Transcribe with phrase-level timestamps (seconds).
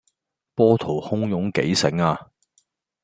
[0.55, 2.31] 波濤洶湧幾醒呀